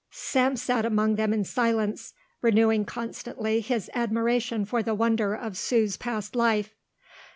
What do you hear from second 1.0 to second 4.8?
them in silence, renewing constantly his admiration